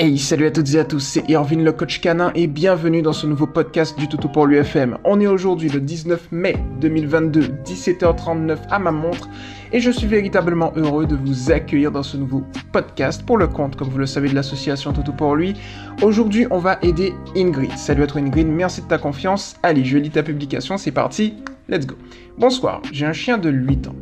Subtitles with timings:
[0.00, 3.12] Hey, salut à toutes et à tous, c'est Irvine le coach canin et bienvenue dans
[3.12, 4.96] ce nouveau podcast du Toutou pour l'UFM.
[5.02, 9.28] On est aujourd'hui le 19 mai 2022, 17h39 à ma montre
[9.72, 13.74] et je suis véritablement heureux de vous accueillir dans ce nouveau podcast pour le compte,
[13.74, 15.54] comme vous le savez, de l'association Toutou pour lui.
[16.00, 17.76] Aujourd'hui, on va aider Ingrid.
[17.76, 19.56] Salut à toi Ingrid, merci de ta confiance.
[19.64, 21.34] Allez, je lis ta publication, c'est parti,
[21.68, 21.96] let's go.
[22.38, 23.96] Bonsoir, j'ai un chien de 8 ans.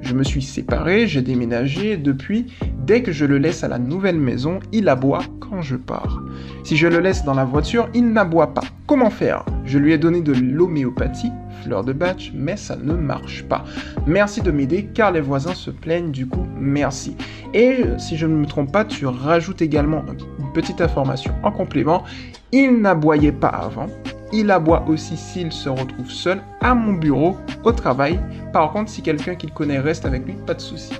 [0.00, 2.46] Je me suis séparé, j'ai déménagé, depuis,
[2.86, 6.22] dès que je le laisse à la nouvelle maison, il aboie quand je pars.
[6.64, 8.62] Si je le laisse dans la voiture, il n'aboie pas.
[8.86, 9.44] Comment faire?
[9.64, 11.32] Je lui ai donné de l'homéopathie,
[11.62, 13.64] fleur de batch, mais ça ne marche pas.
[14.06, 17.16] Merci de m'aider car les voisins se plaignent, du coup, merci.
[17.52, 20.04] Et si je ne me trompe pas, tu rajoutes également
[20.38, 22.04] une petite information en complément.
[22.52, 23.88] Il n'aboyait pas avant,
[24.32, 28.20] il aboie aussi s'il se retrouve seul à mon bureau, au travail.
[28.52, 30.92] Par contre, si quelqu'un qu'il connaît reste avec lui, pas de souci.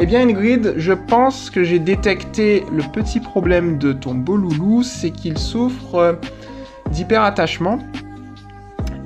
[0.00, 4.82] Eh bien Ingrid, je pense que j'ai détecté le petit problème de ton beau loulou,
[4.82, 6.12] c'est qu'il souffre euh,
[6.90, 7.78] d'hyperattachement.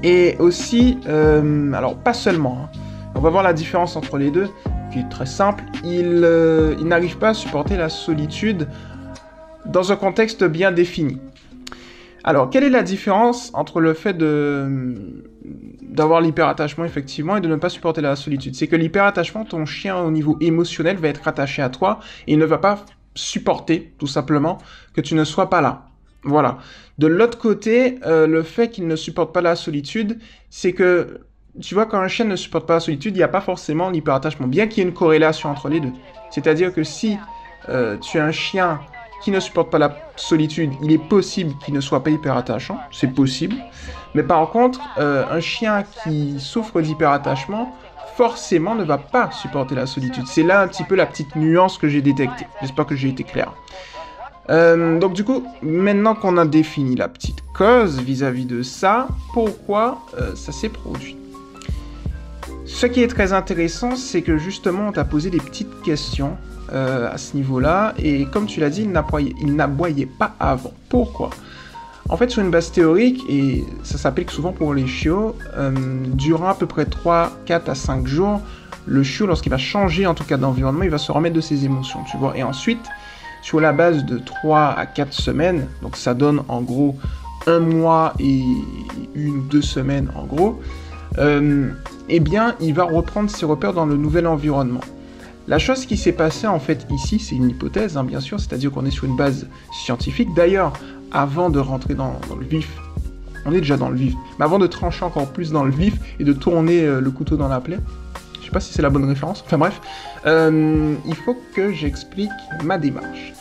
[0.03, 2.79] Et aussi, euh, alors pas seulement, hein.
[3.14, 4.48] on va voir la différence entre les deux,
[4.91, 8.69] qui est très simple, il, euh, il n'arrive pas à supporter la solitude
[9.67, 11.20] dans un contexte bien défini.
[12.24, 14.16] Alors, quelle est la différence entre le fait
[15.83, 18.55] d'avoir l'hyperattachement effectivement et de ne pas supporter la solitude?
[18.55, 22.39] C'est que l'hyperattachement, ton chien au niveau émotionnel va être attaché à toi et il
[22.39, 24.58] ne va pas supporter tout simplement
[24.94, 25.86] que tu ne sois pas là.
[26.24, 26.58] Voilà.
[26.98, 30.19] De l'autre côté, euh, le fait qu'il ne supporte pas la solitude,
[30.50, 31.20] c'est que
[31.61, 33.91] tu vois, quand un chien ne supporte pas la solitude, il n'y a pas forcément
[33.91, 35.92] l'hyperattachement, bien qu'il y ait une corrélation entre les deux.
[36.30, 37.16] C'est-à-dire que si
[37.69, 38.80] euh, tu as un chien
[39.22, 42.78] qui ne supporte pas la solitude, il est possible qu'il ne soit pas hyper attachant,
[42.92, 43.56] c'est possible.
[44.14, 47.74] Mais par contre, euh, un chien qui souffre d'hyperattachement,
[48.16, 50.24] forcément ne va pas supporter la solitude.
[50.27, 52.46] C'est là un petit peu la petite nuance que j'ai détectée.
[52.61, 53.52] J'espère que j'ai été clair.
[54.50, 60.01] Euh, donc du coup, maintenant qu'on a défini la petite cause vis-à-vis de ça, pourquoi
[60.18, 61.17] euh, ça s'est produit?
[62.64, 66.36] Ce qui est très intéressant, c'est que justement on t'a posé des petites questions
[66.73, 67.95] euh, à ce niveau-là.
[67.98, 68.89] Et comme tu l'as dit,
[69.40, 70.73] il n'aboyait pas avant.
[70.89, 71.30] Pourquoi?
[72.11, 75.70] En fait, sur une base théorique, et ça s'applique souvent pour les chiots, euh,
[76.14, 78.40] durant à peu près 3, 4 à 5 jours,
[78.86, 81.67] le chiot, lorsqu'il va changer en tout cas d'environnement, il va se remettre de ses
[81.67, 82.34] émotions, tu vois.
[82.36, 82.80] Et ensuite,
[83.42, 86.96] sur la base de 3 à 4 semaines, donc ça donne en gros
[87.46, 88.42] un mois et
[89.14, 90.61] une ou deux semaines en gros,
[91.18, 91.70] euh,
[92.08, 94.80] eh bien, il va reprendre ses repères dans le nouvel environnement.
[95.48, 98.70] La chose qui s'est passée en fait ici, c'est une hypothèse hein, bien sûr, c'est-à-dire
[98.70, 100.29] qu'on est sur une base scientifique.
[100.36, 100.75] D'ailleurs,
[101.11, 102.70] avant de rentrer dans, le vif,
[103.47, 105.95] on est déjà dans le vif, mais avant de trancher encore plus dans le vif
[106.20, 107.79] et de tourner euh, le couteau dans la plaie,
[108.41, 109.81] je sais pas si c'est la bonne référence, enfin bref,
[110.27, 112.29] euh, il faut que j'explique
[112.63, 113.33] ma démarche.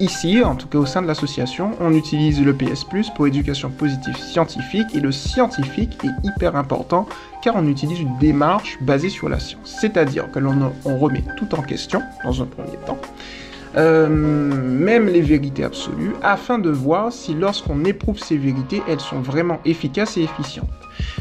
[0.00, 4.16] Ici, en tout cas au sein de l'association, on utilise le PS pour éducation positive
[4.16, 7.06] scientifique et le scientifique est hyper important
[7.42, 9.76] car on utilise une démarche basée sur la science.
[9.78, 12.98] C'est-à-dire que l'on remet tout en question dans un premier temps,
[13.76, 19.20] euh, même les vérités absolues, afin de voir si lorsqu'on éprouve ces vérités, elles sont
[19.20, 20.70] vraiment efficaces et efficientes.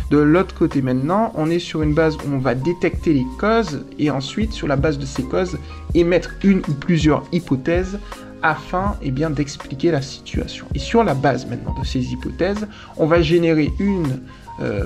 [0.09, 3.85] De l'autre côté maintenant, on est sur une base où on va détecter les causes
[3.99, 5.57] et ensuite, sur la base de ces causes,
[5.95, 7.99] émettre une ou plusieurs hypothèses
[8.41, 10.65] afin eh bien, d'expliquer la situation.
[10.75, 12.67] Et sur la base maintenant de ces hypothèses,
[12.97, 14.19] on va générer une,
[14.61, 14.85] euh,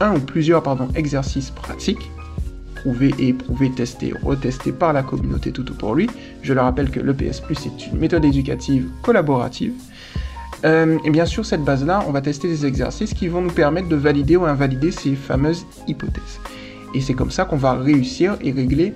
[0.00, 2.10] un ou plusieurs pardon, exercices pratiques,
[2.76, 6.08] prouvés et prouvés, testés, retestés par la communauté tout pour lui.
[6.42, 9.72] Je le rappelle que l'EPS Plus est une méthode éducative collaborative.
[10.64, 13.88] Euh, et bien sûr, cette base-là, on va tester des exercices qui vont nous permettre
[13.88, 16.40] de valider ou invalider ces fameuses hypothèses.
[16.94, 18.94] Et c'est comme ça qu'on va réussir et régler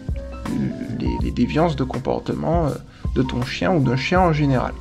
[1.23, 2.67] les, déviances de comportement.
[2.67, 2.71] Euh,
[3.17, 4.73] de ton chien ou d'un chien en général.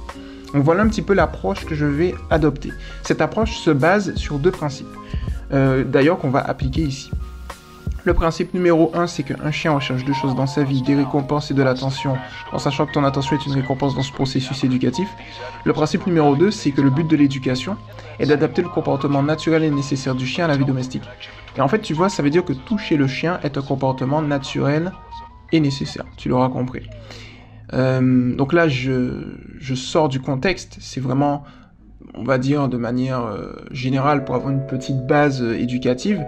[0.54, 2.72] Donc voilà un petit peu l'approche que je vais adopter.
[3.02, 4.88] Cette approche se base sur deux principes,
[5.54, 7.10] euh, d'ailleurs qu'on va appliquer ici.
[8.04, 11.50] Le principe numéro 1, c'est qu'un chien recherche deux choses dans sa vie, des récompenses
[11.50, 12.16] et de l'attention,
[12.52, 15.10] en sachant que ton attention est une récompense dans ce processus éducatif.
[15.64, 17.78] Le principe numéro 2, c'est que le but de l'éducation
[18.20, 21.02] est d'adapter le comportement naturel et nécessaire du chien à la vie domestique.
[21.58, 24.22] Et en fait, tu vois, ça veut dire que toucher le chien est un comportement
[24.22, 24.92] naturel
[25.52, 26.06] et nécessaire.
[26.18, 26.84] Tu l'auras compris.
[27.74, 30.78] Euh, donc là, je, sors du contexte.
[30.80, 31.44] C'est vraiment,
[32.14, 36.24] on va dire, de manière euh, générale pour avoir une petite base euh, éducative.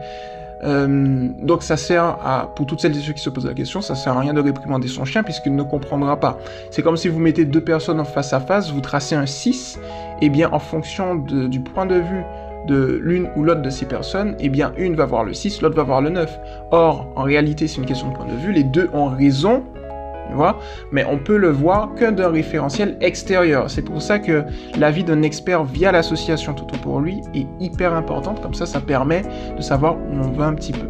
[0.63, 3.93] donc ça sert à, pour toutes celles et ceux qui se posent la question, ça
[3.93, 6.39] sert à rien de réprimander son chien puisqu'il ne comprendra pas.
[6.71, 9.79] C'est comme si vous mettez deux personnes en face à face, vous tracez un 6,
[10.19, 12.23] et bien en fonction du point de vue
[12.67, 15.75] de l'une ou l'autre de ces personnes, et bien une va voir le 6, l'autre
[15.75, 16.39] va voir le 9.
[16.71, 19.63] Or, en réalité, c'est une question de point de vue, les deux ont raison,
[20.29, 20.59] tu vois,
[20.91, 23.69] mais on peut le voir que d'un référentiel extérieur.
[23.69, 24.43] C'est pour ça que
[24.77, 29.21] l'avis d'un expert via l'association Toto pour lui est hyper importante, comme ça ça permet
[29.55, 30.87] de savoir où on va un petit peu.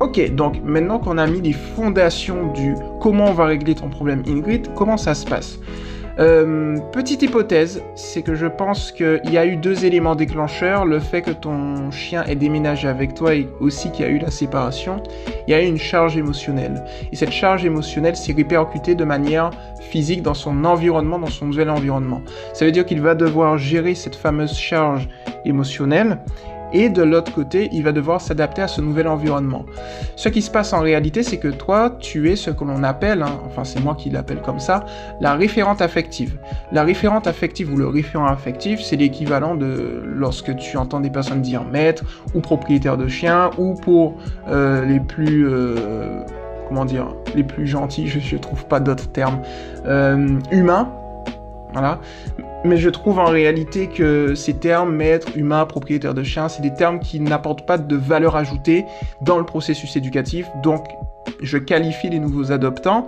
[0.00, 4.22] Ok, donc maintenant qu'on a mis les fondations du comment on va régler ton problème
[4.26, 5.58] Ingrid, comment ça se passe?
[6.20, 10.84] Euh, petite hypothèse, c'est que je pense qu'il y a eu deux éléments déclencheurs.
[10.84, 14.18] Le fait que ton chien ait déménagé avec toi et aussi qu'il y a eu
[14.18, 15.02] la séparation.
[15.46, 16.84] Il y a eu une charge émotionnelle.
[17.10, 19.50] Et cette charge émotionnelle s'est répercutée de manière
[19.80, 22.20] physique dans son environnement, dans son nouvel environnement.
[22.52, 25.08] Ça veut dire qu'il va devoir gérer cette fameuse charge
[25.46, 26.18] émotionnelle
[26.72, 29.64] et de l'autre côté, il va devoir s'adapter à ce nouvel environnement.
[30.16, 33.22] Ce qui se passe en réalité, c'est que toi, tu es ce que l'on appelle,
[33.22, 34.84] hein, enfin c'est moi qui l'appelle comme ça,
[35.20, 36.38] la référente affective.
[36.72, 41.42] La référente affective ou le référent affectif, c'est l'équivalent de lorsque tu entends des personnes
[41.42, 44.16] dire maître ou propriétaire de chien ou pour
[44.48, 45.48] euh, les plus...
[45.48, 46.24] Euh,
[46.68, 49.40] comment dire, les plus gentils, je ne trouve pas d'autres termes,
[49.86, 50.88] euh, humains,
[52.64, 56.74] Mais je trouve en réalité que ces termes, maître, humain, propriétaire de chien, c'est des
[56.74, 58.84] termes qui n'apportent pas de valeur ajoutée
[59.22, 60.46] dans le processus éducatif.
[60.62, 60.86] Donc,
[61.42, 63.06] je qualifie les nouveaux adoptants,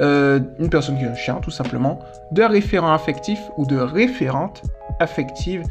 [0.00, 1.98] euh, une personne qui a un chien tout simplement,
[2.32, 4.62] de référent affectif ou de référente
[5.00, 5.62] affective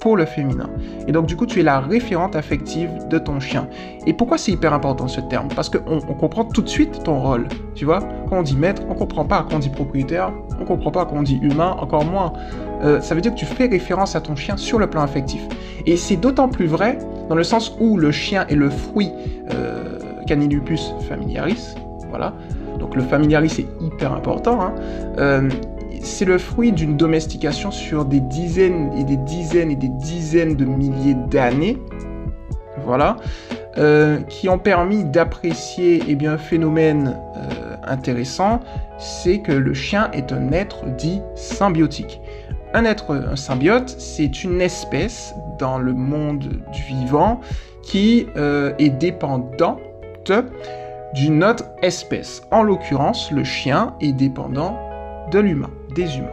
[0.00, 0.68] pour le féminin.
[1.08, 3.68] Et donc du coup, tu es la référente affective de ton chien.
[4.06, 5.48] Et pourquoi c'est hyper important ce terme?
[5.54, 7.46] Parce qu'on on comprend tout de suite ton rôle.
[7.74, 9.46] Tu vois, quand on dit maître, on comprend pas.
[9.48, 11.06] Quand on dit propriétaire, on comprend pas.
[11.06, 12.32] Quand on dit humain, encore moins.
[12.82, 15.42] Euh, ça veut dire que tu fais référence à ton chien sur le plan affectif.
[15.86, 16.98] Et c'est d'autant plus vrai
[17.28, 19.10] dans le sens où le chien est le fruit
[19.52, 21.74] euh, Canilupus familiaris.
[22.08, 22.34] Voilà.
[22.78, 24.60] Donc le familiaris est hyper important.
[24.60, 24.74] Hein.
[25.18, 25.48] Euh,
[26.04, 30.64] c'est le fruit d'une domestication sur des dizaines et des dizaines et des dizaines de
[30.64, 31.78] milliers d'années,
[32.84, 33.16] voilà,
[33.78, 38.60] euh, qui ont permis d'apprécier eh un phénomène euh, intéressant,
[38.98, 42.20] c'est que le chien est un être dit symbiotique.
[42.74, 47.40] Un être, symbiote, c'est une espèce dans le monde du vivant
[47.82, 49.80] qui euh, est dépendante
[51.14, 52.42] d'une autre espèce.
[52.50, 54.78] En l'occurrence, le chien est dépendant
[55.30, 56.28] de l'humain des humains.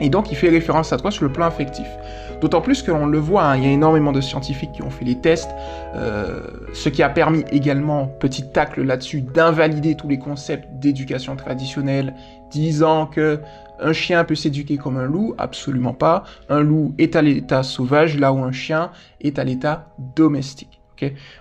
[0.00, 1.86] Et donc il fait référence à toi sur le plan affectif.
[2.40, 4.90] D'autant plus que l'on le voit, hein, il y a énormément de scientifiques qui ont
[4.90, 5.50] fait les tests,
[5.94, 6.40] euh,
[6.72, 12.14] ce qui a permis également, petit tacle là-dessus, d'invalider tous les concepts d'éducation traditionnelle,
[12.50, 13.40] disant que
[13.78, 16.24] un chien peut s'éduquer comme un loup, absolument pas.
[16.48, 18.90] Un loup est à l'état sauvage, là où un chien
[19.20, 19.86] est à l'état
[20.16, 20.79] domestique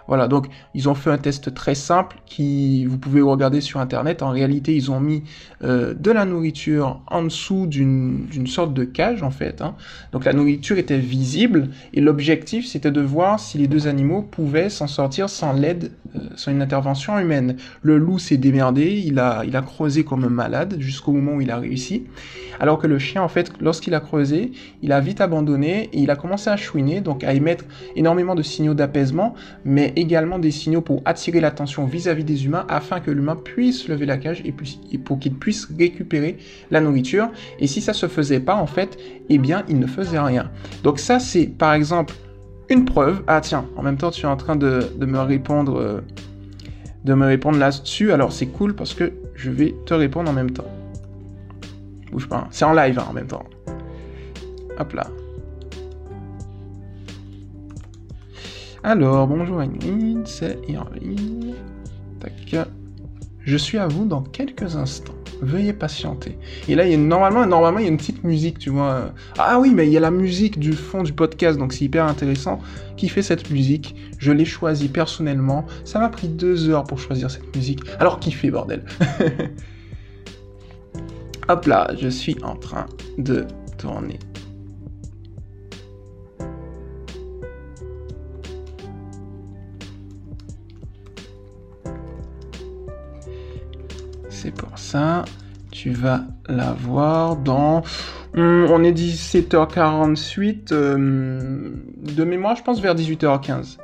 [0.08, 4.22] voilà, donc ils ont fait un test très simple qui vous pouvez regarder sur internet.
[4.22, 5.24] En réalité, ils ont mis
[5.64, 9.62] euh, de la nourriture en dessous d'une sorte de cage en fait.
[9.62, 9.76] Hein.
[10.12, 14.70] Donc la nourriture était visible et l'objectif c'était de voir si les deux animaux pouvaient
[14.70, 17.58] s'en sortir sans l'aide, euh, sans une intervention humaine.
[17.82, 21.42] Le loup s'est démerdé, il a, il a creusé comme un malade jusqu'au moment où
[21.42, 22.06] il a réussi.
[22.60, 24.52] Alors que le chien en fait, lorsqu'il a creusé,
[24.82, 27.64] il a vite abandonné et il a commencé à chouiner, donc à émettre
[27.96, 29.34] énormément de signaux d'apaisement
[29.66, 34.06] mais également des signaux pour attirer l'attention vis-à-vis des humains afin que l'humain puisse lever
[34.06, 36.38] la cage et, pour qu'il puisse récupérer
[36.72, 37.30] la nourriture.
[37.60, 38.98] Et si ça se faisait pas, en fait,
[39.30, 40.52] eh bien, il ne faisait rien.
[40.84, 42.14] Donc ça, c'est par exemple
[42.70, 43.24] une preuve.
[43.28, 46.02] Ah tiens, en même temps, tu es en train de, me répondre, euh,
[47.04, 48.12] de me répondre là-dessus.
[48.12, 50.68] Alors c'est cool parce que je vais te répondre en même temps.
[52.12, 52.48] Bouge pas, hein.
[52.52, 53.46] c'est en live hein, en même temps.
[54.80, 55.08] Hop là.
[58.82, 61.54] Alors, bonjour Ingrid, c'est Irvine.
[62.22, 62.56] Tac.
[63.42, 65.16] Je suis à vous dans quelques instants.
[65.42, 66.38] Veuillez patienter.
[66.70, 69.12] Et là, normalement, normalement, il y a une petite musique, tu vois.
[69.38, 72.06] Ah oui, mais il y a la musique du fond du podcast, donc c'est hyper
[72.06, 72.62] intéressant.
[72.96, 73.96] Qui fait cette musique?
[74.18, 75.66] Je l'ai choisie personnellement.
[75.84, 77.82] Ça m'a pris deux heures pour choisir cette musique.
[78.00, 78.86] Alors, qui fait, bordel?
[81.50, 82.86] Hop là, je suis en train
[83.18, 83.46] de
[83.78, 84.20] tourner
[94.42, 95.26] C'est pour ça.
[95.70, 97.82] Tu vas la voir dans...
[98.36, 100.72] Hmm, on est 17h48.
[100.72, 103.80] Euh, de mémoire, je pense vers 18h15.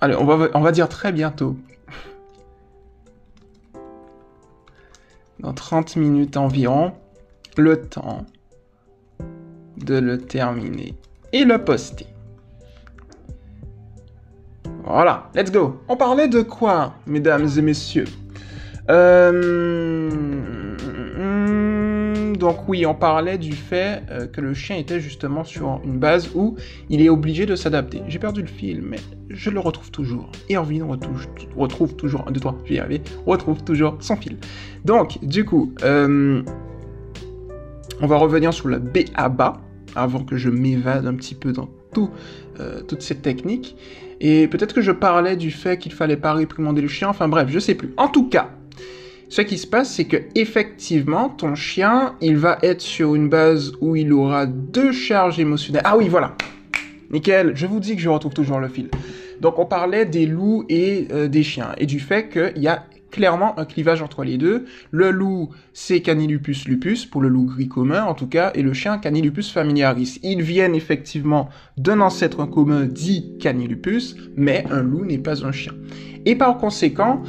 [0.00, 1.56] Allez, on va, on va dire très bientôt.
[5.40, 6.92] Dans 30 minutes environ.
[7.56, 8.24] Le temps
[9.76, 10.94] de le terminer
[11.32, 12.06] et le poster.
[14.86, 15.80] Voilà, let's go.
[15.88, 18.06] On parlait de quoi, mesdames et messieurs?
[18.88, 20.10] Euh,
[21.16, 25.98] film, donc oui, on parlait du fait euh, que le chien était justement sur une
[25.98, 26.56] base où
[26.88, 28.02] il est obligé de s'adapter.
[28.08, 28.98] J'ai perdu le film, mais
[29.30, 30.30] je le retrouve toujours.
[30.48, 31.26] Et Erwin retrouve,
[31.56, 32.24] retrouve toujours,
[33.26, 34.36] retrouve toujours son fil.
[34.84, 36.42] Donc, du coup, euh,
[38.00, 39.60] on va revenir sur le B à bas,
[39.94, 42.10] avant que je m'évade un petit peu dans tout,
[42.60, 43.74] euh, toute cette technique.
[44.20, 47.48] Et peut-être que je parlais du fait qu'il fallait pas réprimander le chien, enfin bref,
[47.48, 47.94] je sais plus.
[47.96, 48.50] En tout cas,
[49.30, 53.72] ce qui se passe, c'est que effectivement, ton chien, il va être sur une base
[53.80, 55.82] où il aura deux charges émotionnelles.
[55.84, 56.36] Ah oui, voilà.
[57.10, 58.90] Nickel, je vous dis que je retrouve toujours le fil.
[59.40, 62.84] Donc on parlait des loups et euh, des chiens, et du fait qu'il y a
[63.16, 64.66] clairement un clivage entre les deux.
[64.90, 68.74] Le loup, c'est Canilupus lupus, pour le loup gris commun en tout cas, et le
[68.74, 70.20] chien Canilupus familiaris.
[70.22, 75.72] Ils viennent effectivement d'un ancêtre commun dit Canilupus, mais un loup n'est pas un chien.
[76.26, 77.22] Et par conséquent,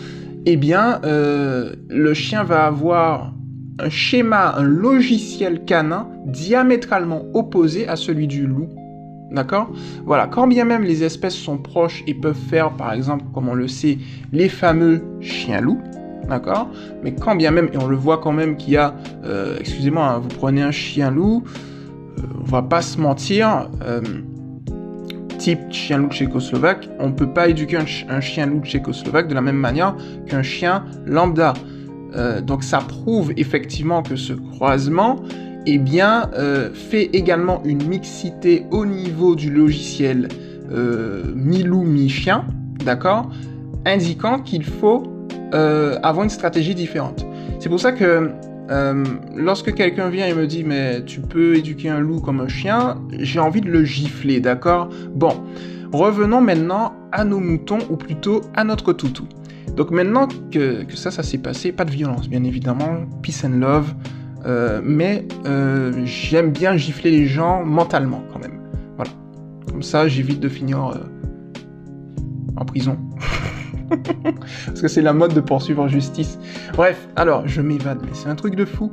[0.45, 3.33] eh bien, euh, le chien va avoir
[3.79, 8.67] un schéma, un logiciel canin diamétralement opposé à celui du loup.
[9.31, 9.69] D'accord?
[10.05, 13.55] Voilà, quand bien même les espèces sont proches et peuvent faire, par exemple, comme on
[13.55, 13.97] le sait,
[14.31, 15.81] les fameux chiens-loups,
[16.29, 16.69] d'accord?
[17.03, 20.05] Mais quand bien même, et on le voit quand même qu'il y a, euh, excusez-moi,
[20.05, 23.69] hein, vous prenez un chien-loup, euh, on va pas se mentir,
[25.37, 29.95] type chien-loup tchécoslovaque, on peut pas éduquer un, chien-loup tchécoslovaque de la même manière
[30.27, 31.53] qu'un chien lambda.
[32.15, 35.17] Euh, donc ça prouve effectivement que ce croisement
[35.67, 40.29] eh bien, euh, fait également une mixité au niveau du logiciel
[40.71, 42.45] euh, mi-loup, mi-chien,
[42.83, 43.29] d'accord
[43.85, 45.03] Indiquant qu'il faut
[45.53, 47.25] avoir une stratégie différente.
[47.59, 48.31] C'est pour ça que
[48.69, 49.03] euh,
[49.35, 52.97] lorsque quelqu'un vient et me dit mais tu peux éduquer un loup comme un chien,
[53.17, 55.33] j'ai envie de le gifler, d'accord Bon,
[55.93, 59.27] revenons maintenant à nos moutons ou plutôt à notre toutou.
[59.75, 63.93] Donc maintenant que, ça, ça s'est passé, pas de violence bien évidemment, peace and love,
[64.45, 68.59] euh, mais euh, j'aime bien gifler les gens mentalement quand même.
[68.95, 69.11] Voilà.
[69.67, 70.93] Comme ça, j'évite de finir
[72.55, 72.97] en prison.
[74.65, 76.37] Parce que c'est la mode de poursuivre en justice.
[76.73, 78.91] Bref, alors, je m'évade, mais c'est un truc de fou.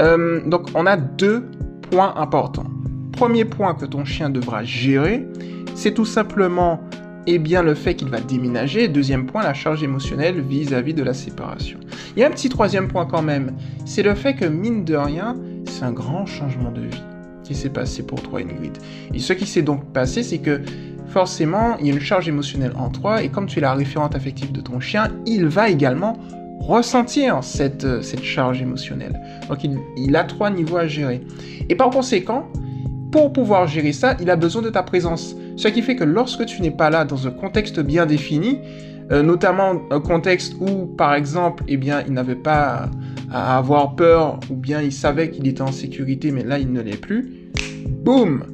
[0.00, 1.44] Euh, donc, on a deux
[1.90, 2.66] points importants.
[3.12, 5.26] Premier point que ton chien devra gérer,
[5.74, 6.80] c'est tout simplement
[7.26, 8.88] eh bien, le fait qu'il va déménager.
[8.88, 11.78] Deuxième point, la charge émotionnelle vis-à-vis -vis de la séparation.
[12.16, 13.52] Il y a un petit troisième point quand même,
[13.84, 17.02] c'est le fait que, mine de rien, c'est un grand changement de vie
[17.42, 18.78] qui s'est passé pour toi, Ingrid.
[19.12, 20.62] Et ce qui s'est donc passé, c'est que
[21.08, 24.14] forcément, il y a une charge émotionnelle en toi, et comme tu es la référente
[24.14, 26.18] affective de ton chien, il va également
[26.60, 29.20] ressentir cette, euh, charge émotionnelle.
[29.48, 29.58] Donc
[29.96, 31.20] il, a trois niveaux à gérer.
[31.68, 32.48] Et par conséquent,
[33.12, 35.36] pour pouvoir gérer ça, il a besoin de ta présence.
[35.56, 38.58] Ce qui fait que lorsque tu n'es pas là dans un contexte bien défini,
[39.10, 42.88] euh, notamment un contexte où, par exemple, eh bien, il n'avait pas
[43.30, 46.80] à avoir peur, ou bien il savait qu'il était en sécurité, mais là, il ne
[46.80, 47.50] l'est plus,
[47.88, 48.44] boum,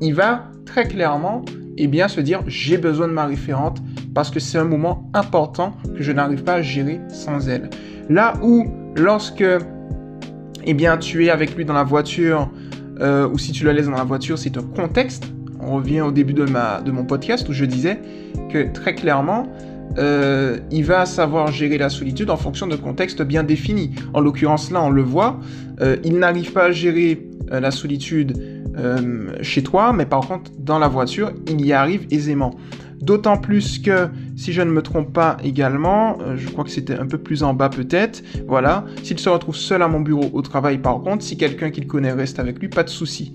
[0.00, 1.44] il va très clairement
[1.76, 3.78] et bien se dire j'ai besoin de ma référente
[4.14, 7.70] parce que c'est un moment important que je n'arrive pas à gérer sans elle.
[8.08, 9.44] Là où lorsque
[10.64, 12.50] eh bien tu es avec lui dans la voiture
[13.00, 15.24] euh, ou si tu le laisses dans la voiture, c'est un contexte.
[15.60, 17.98] On revient au début de, ma, de mon podcast où je disais
[18.50, 19.48] que très clairement,
[19.98, 23.92] euh, il va savoir gérer la solitude en fonction de contextes bien définis.
[24.12, 25.38] En l'occurrence là, on le voit,
[25.80, 30.78] euh, il n'arrive pas à gérer la solitude euh, chez toi, mais par contre, dans
[30.78, 32.54] la voiture, il y arrive aisément.
[33.00, 36.98] D'autant plus que, si je ne me trompe pas également, euh, je crois que c'était
[36.98, 40.42] un peu plus en bas peut-être, voilà, s'il se retrouve seul à mon bureau au
[40.42, 43.32] travail par contre, si quelqu'un qu'il connaît reste avec lui, pas de souci.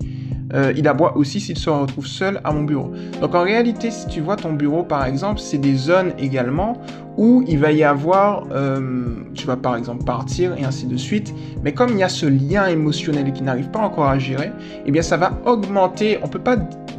[0.54, 2.92] Euh, il aboie aussi s'il se retrouve seul à mon bureau.
[3.20, 6.80] Donc en réalité, si tu vois ton bureau par exemple, c'est des zones également
[7.16, 11.34] où il va y avoir, euh, tu vas par exemple partir et ainsi de suite.
[11.62, 14.52] Mais comme il y a ce lien émotionnel qui n'arrive pas encore à gérer,
[14.86, 16.18] eh bien ça va augmenter.
[16.22, 16.56] On peut pas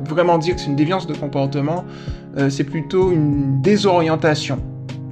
[0.08, 1.86] vraiment dire que c'est une déviance de comportement,
[2.38, 4.60] euh, c'est plutôt une désorientation,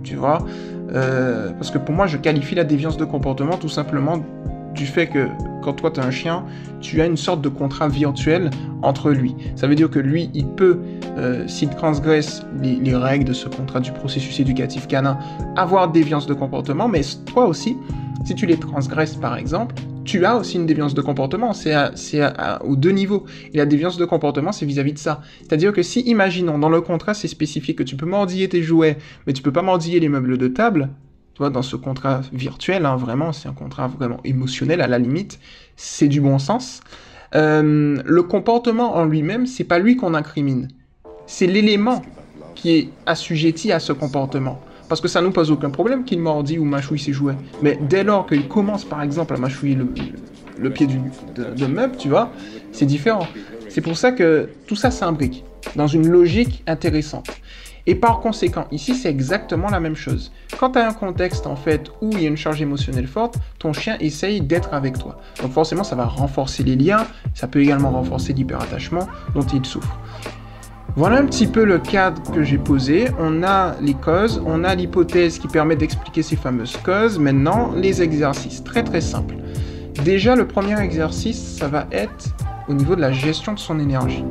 [0.04, 0.40] tu vois.
[0.92, 4.24] parce que pour moi, je qualifie la déviance de comportement tout simplement
[4.74, 5.28] du fait que
[5.62, 6.46] quand toi tu un chien,
[6.82, 8.50] tu as une sorte de contrat virtuel
[8.82, 9.36] entre lui.
[9.56, 10.80] Ça veut dire que lui, il peut,
[11.18, 15.18] euh, s'il transgresse les, règles de ce contrat du processus éducatif canin,
[15.56, 17.76] avoir déviance de comportement, mais toi aussi,
[18.26, 21.76] si tu les transgresses par exemple, tu as aussi une déviance de comportement, c'est
[22.64, 23.26] aux deux niveaux.
[23.54, 25.22] Et la déviance de comportement, c'est vis-à-vis de ça.
[25.42, 28.98] C'est-à-dire que si, imaginons, dans le contrat, c'est spécifique que tu peux mordiller tes jouets,
[29.28, 30.90] mais tu peux pas mordiller les meubles de table,
[31.48, 35.40] dans ce contrat virtuel, hein, vraiment, c'est un contrat vraiment émotionnel à la limite,
[35.78, 36.82] c'est du bon sens.
[37.36, 40.68] Euh, le comportement en lui-même, c'est pas lui qu'on incrimine,
[41.28, 42.02] c'est l'élément
[42.56, 44.60] qui est assujetti à ce comportement.
[44.90, 47.36] parce que ça nous pose aucun problème qu'il mordit ou mâchouille ses jouets.
[47.62, 51.00] Mais dès lors qu'il commence par exemple à mâchouiller le, pied du,
[51.36, 52.32] de, meuble, tu vois,
[52.72, 53.28] c'est différent.
[53.70, 55.44] C'est pour ça que tout ça s'imbrique
[55.76, 57.30] dans une logique intéressante.
[57.90, 60.32] Et par conséquent, ici, c'est exactement la même chose.
[60.60, 63.40] Quand tu as un contexte, en fait, où il y a une charge émotionnelle forte,
[63.58, 65.18] ton chien essaye d'être avec toi.
[65.42, 69.98] Donc forcément, ça va renforcer les liens, ça peut également renforcer l'hyperattachement dont il souffre.
[70.96, 73.08] Voilà un petit peu le cadre que j'ai posé.
[73.18, 77.18] On a les causes, on a l'hypothèse qui permet d'expliquer ces fameuses causes.
[77.18, 79.34] Maintenant, les exercices, très très simples.
[80.04, 82.36] Déjà, le premier exercice, ça va être
[82.68, 84.24] au niveau de la gestion de son énergie.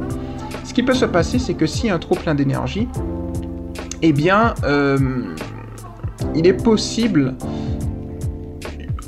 [0.62, 2.86] Ce qui peut se passer, c'est que s'il y a un trop plein d'énergie,
[4.02, 4.98] eh bien, euh,
[6.34, 7.34] il est possible...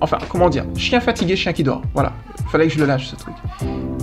[0.00, 1.82] Enfin, comment dire Chien fatigué, chien qui dort.
[1.92, 3.34] Voilà, il fallait que je le lâche ce truc.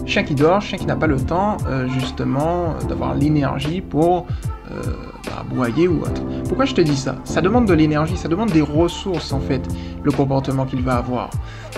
[0.06, 4.28] Chien qui dort, chien qui n'a pas le temps, euh, justement, d'avoir l'énergie pour
[4.72, 4.82] euh,
[5.26, 6.22] bah, ou autre.
[6.48, 7.16] Pourquoi je te dis ça?
[7.24, 9.62] Ça demande de l'énergie, ça demande des ressources, en fait,
[10.04, 11.30] le comportement qu'il va avoir.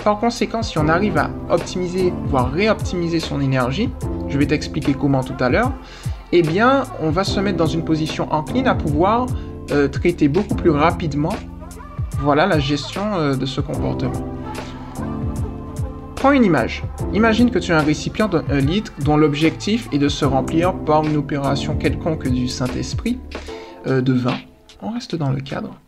[0.04, 3.90] Par conséquent, si on arrive à optimiser, voire réoptimiser son énergie,
[4.28, 5.72] je vais t'expliquer comment tout à l'heure,
[6.32, 9.26] eh bien, on va se mettre dans une position encline à pouvoir
[9.70, 11.34] euh, traiter beaucoup plus rapidement
[12.20, 14.30] voilà la gestion de ce comportement.
[16.20, 16.82] Prends une image.
[17.14, 20.74] Imagine que tu as un récipient de 1 litre dont l'objectif est de se remplir
[20.74, 23.18] par une opération quelconque du Saint-Esprit,
[23.86, 24.36] euh, de vin.
[24.82, 25.80] On reste dans le cadre.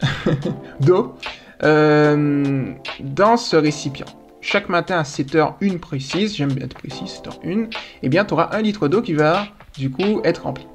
[0.80, 1.16] D'eau.
[1.64, 4.06] Euh, dans ce récipient.
[4.40, 8.62] Chaque matin à 7h1 précise, j'aime bien être précis, 7h1, eh bien tu auras un
[8.62, 9.46] litre d'eau qui va
[9.76, 10.66] du coup être rempli.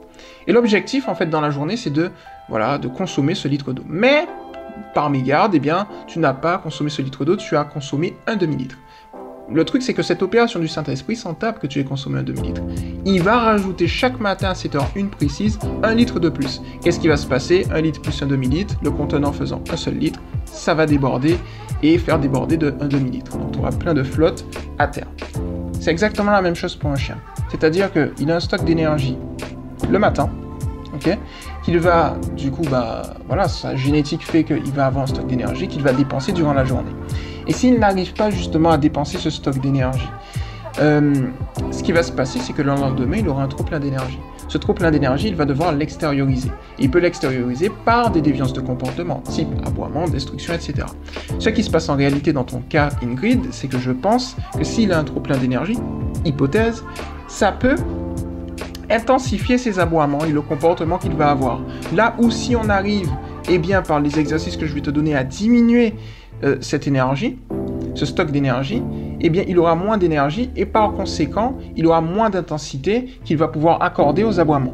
[0.48, 2.12] Et l'objectif en fait dans la journée c'est de
[2.50, 3.84] voilà de consommer ce litre d'eau.
[3.88, 4.28] Mais
[4.94, 8.36] par mégarde, eh bien tu n'as pas consommé ce litre d'eau, tu as consommé un
[8.36, 8.78] demi-litre.
[9.52, 12.24] Le truc, c'est que cette opération du Saint-Esprit s'en tape que tu aies consommé un
[12.24, 12.62] demi-litre.
[13.06, 16.62] Il va rajouter chaque matin à 7 heure une précise un litre de plus.
[16.82, 17.68] Qu'est-ce qui va se passer?
[17.72, 21.38] Un litre plus un demi-litre, le contenant faisant un seul litre, ça va déborder
[21.84, 23.38] et faire déborder de un demi-litre.
[23.38, 24.46] Donc tu auras plein de flotte
[24.80, 25.08] à terre.
[25.80, 27.18] C'est exactement la même chose pour un chien.
[27.50, 29.18] C'est-à-dire qu'il a un stock d'énergie
[29.90, 30.30] le matin,
[30.94, 31.18] ok
[31.64, 35.68] Qu'il va, du coup, bah, voilà, sa génétique fait qu'il va avoir un stock d'énergie
[35.68, 36.92] qu'il va dépenser durant la journée.
[37.48, 40.10] Et s'il n'arrive pas justement à dépenser ce stock d'énergie,
[40.80, 41.14] euh,
[41.72, 44.20] ce qui va se passer, c'est que le lendemain, il aura un trop plein d'énergie.
[44.48, 46.52] Ce trop plein d'énergie, il va devoir l'extérioriser.
[46.80, 50.88] Il peut l'extérioriser par des déviances de comportement, type aboiement, destruction, etc.
[51.40, 54.64] Ce qui se passe en réalité dans ton cas, Ingrid, c'est que je pense que
[54.64, 55.78] s'il a un trop plein d'énergie,
[56.26, 56.84] hypothèse,
[57.28, 57.76] ça peut
[58.90, 61.62] intensifier ses aboiements et le comportement qu'il va avoir.
[61.94, 63.10] Là où si on arrive,
[63.50, 65.96] eh bien, par les exercices que je vais te donner, à diminuer
[66.44, 67.38] euh, cette énergie,
[67.96, 68.84] ce stock d'énergie,
[69.26, 73.82] eh il aura moins d'énergie et par conséquent, il aura moins d'intensité qu'il va pouvoir
[73.82, 74.74] accorder aux aboiements.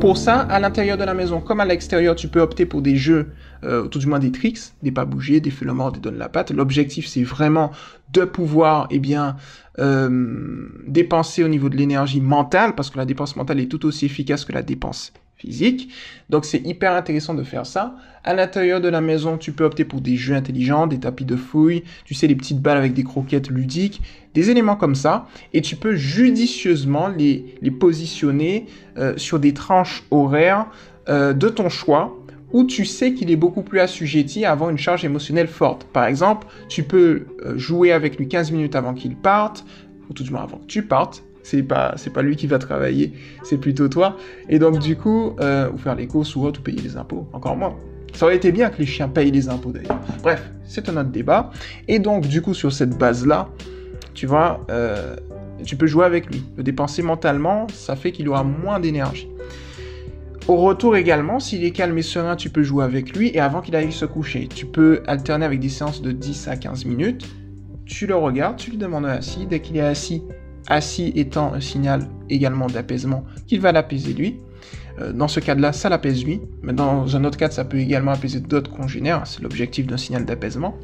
[0.00, 2.96] Pour ça, à l'intérieur de la maison comme à l'extérieur, tu peux opter pour des
[2.96, 3.28] jeux,
[3.62, 6.18] euh, tout du moins des tricks, des pas bouger, des feux le mort, des donne
[6.18, 6.50] la patte.
[6.50, 7.70] L'objectif, c'est vraiment
[8.12, 9.36] de pouvoir, eh bien,
[9.78, 14.06] euh, dépenser au niveau de l'énergie mentale, parce que la dépense mentale est tout aussi
[14.06, 15.12] efficace que la dépense
[15.42, 15.90] physique.
[16.30, 17.96] Donc c'est hyper intéressant de faire ça.
[18.24, 21.36] À l'intérieur de la maison, tu peux opter pour des jeux intelligents, des tapis de
[21.36, 24.00] fouilles, tu sais, les petites balles avec des croquettes ludiques,
[24.34, 25.26] des éléments comme ça.
[25.52, 30.66] Et tu peux judicieusement les, positionner euh, sur des tranches horaires
[31.08, 32.16] euh, de ton choix
[32.52, 35.84] où tu sais qu'il est beaucoup plus assujetti à avoir une charge émotionnelle forte.
[35.84, 39.64] Par exemple, tu peux euh, jouer avec lui 15 minutes avant qu'il parte,
[40.08, 42.58] ou tout du moins avant que tu partes, c'est pas c'est pas lui qui va
[42.58, 44.16] travailler, c'est plutôt toi.
[44.48, 47.28] Et donc du coup, euh, ou faire les courses ou autre, ou payer les impôts,
[47.32, 47.74] encore moins.
[48.14, 49.98] Ça aurait été bien que les chiens payent les impôts d'ailleurs.
[50.22, 51.50] Bref, c'est un autre débat.
[51.88, 53.48] Et donc du coup, sur cette base-là,
[54.14, 55.16] tu vois, euh,
[55.64, 56.44] tu peux jouer avec lui.
[56.56, 59.28] Le dépenser mentalement, ça fait qu'il aura moins d'énergie.
[60.48, 63.60] Au retour également, s'il est calme et serein, tu peux jouer avec lui et avant
[63.60, 64.48] qu'il aille se coucher.
[64.48, 67.28] Tu peux alterner avec des séances de 10 à 15 minutes.
[67.86, 69.46] Tu le regardes, tu lui demandes assis.
[69.46, 70.24] Dès qu'il est assis,
[70.68, 74.36] assis étant un signal également d'apaisement, qu'il va l'apaiser lui.
[75.00, 78.12] Euh, dans ce cas-là, ça l'apaise lui, mais dans un autre cas, ça peut également
[78.12, 80.76] apaiser d'autres congénères, c'est l'objectif d'un signal d'apaisement.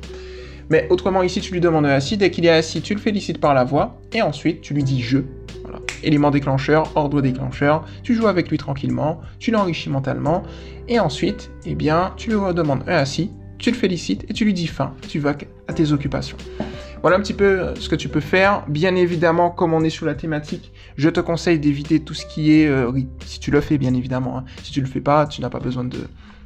[0.71, 3.55] Mais autrement, ici, tu lui demandes assis, dès qu'il est assis, tu le félicites par
[3.55, 5.19] la voix, et ensuite, tu lui dis je.
[5.63, 5.81] Voilà.
[6.03, 10.43] Élément déclencheur, ordre déclencheur, tu joues avec lui tranquillement, tu l'enrichis mentalement,
[10.89, 14.55] et ensuite, eh bien, tu lui demandes un assis, tu le félicites et tu lui
[14.55, 15.35] dis fin, tu vas
[15.67, 16.37] à tes occupations.
[17.03, 18.65] Voilà un petit peu euh, ce que tu peux faire.
[18.69, 22.53] Bien évidemment, comme on est sur la thématique, je te conseille d'éviter tout ce qui
[22.53, 22.67] est...
[22.67, 22.91] Euh,
[23.25, 24.39] si tu le fais, bien évidemment.
[24.39, 24.45] Hein.
[24.63, 25.99] Si tu le fais pas, tu n'as pas besoin de,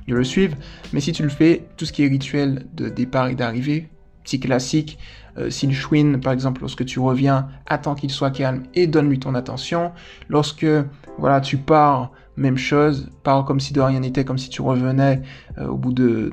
[0.06, 0.56] le suivre.
[0.92, 3.88] Mais si tu le fais, tout ce qui est rituel de départ et d'arrivée,
[4.24, 4.98] petit classique.
[5.38, 9.34] Euh, s'il chouine, par exemple, lorsque tu reviens, attends qu'il soit calme et donne-lui ton
[9.34, 9.92] attention.
[10.28, 10.66] Lorsque
[11.18, 15.22] voilà, tu pars, même chose, pars comme si de rien n'était, comme si tu revenais
[15.58, 16.30] euh, au bout de,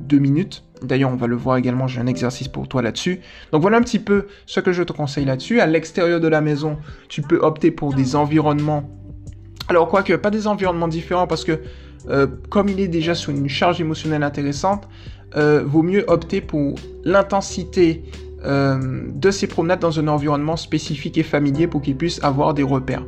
[0.00, 0.64] deux minutes.
[0.82, 3.20] D'ailleurs, on va le voir également, j'ai un exercice pour toi là-dessus.
[3.52, 5.60] Donc voilà un petit peu ce que je te conseille là-dessus.
[5.60, 8.90] À l'extérieur de la maison, tu peux opter pour des environnements.
[9.68, 11.60] Alors, quoique, pas des environnements différents parce que
[12.08, 14.88] euh, comme il est déjà sur une charge émotionnelle intéressante,
[15.34, 18.04] vaut mieux opter pour l'intensité
[18.44, 22.64] euh, de ses promenades dans un environnement spécifique et familier pour qu'il puisse avoir des
[22.64, 23.04] repères.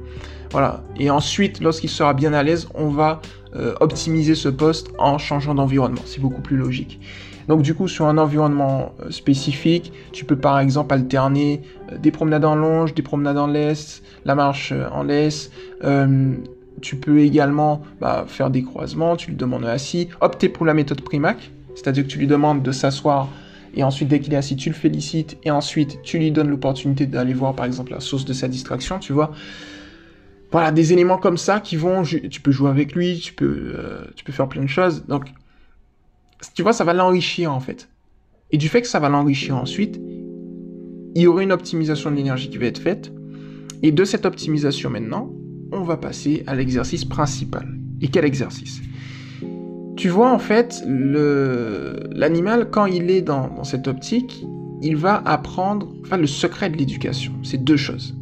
[0.54, 0.84] Voilà.
[1.00, 3.20] Et ensuite, lorsqu'il sera bien à l'aise, on va
[3.56, 6.02] euh, optimiser ce poste en changeant d'environnement.
[6.04, 7.00] C'est beaucoup plus logique.
[7.48, 11.60] Donc du coup, sur un environnement euh, spécifique, tu peux par exemple alterner
[11.98, 15.50] des promenades en longe, des promenades en laisse, la marche en laisse.
[16.82, 21.00] tu peux également bah, faire des croisements, tu lui demandes assis, opter pour la méthode
[21.00, 23.28] Primac, c'est-à-dire que tu lui demandes de s'asseoir
[23.76, 27.06] et ensuite dès qu'il est assis, tu le félicites, et ensuite tu lui donnes l'opportunité
[27.06, 29.32] d'aller voir par exemple la source de sa distraction, tu vois.
[30.54, 34.04] Voilà, des éléments comme ça qui vont, tu peux jouer avec lui, tu peux, euh,
[34.14, 35.24] tu peux faire plein de choses, donc
[36.54, 37.88] tu vois, ça va l'enrichir en fait.
[38.52, 40.00] Et du fait que ça va l'enrichir ensuite,
[41.16, 43.10] il y aura une optimisation de l'énergie qui va être faite,
[43.82, 45.32] et de cette optimisation maintenant,
[45.72, 47.66] on va passer à l'exercice principal.
[48.00, 48.80] Et quel exercice?
[49.96, 54.44] Tu vois, en fait, l'animal, quand il est dans, cette optique,
[54.82, 57.32] il va apprendre, enfin, le secret de l'éducation.
[57.42, 58.14] C'est deux choses.